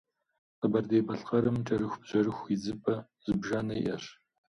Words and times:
Къэбэрдей-Балъкъэрым 0.59 1.57
кӏэрыхубжьэрыху 1.67 2.49
идзыпӏэ 2.53 2.95
зыбжанэ 3.23 3.75
иӏэщ. 3.79 4.05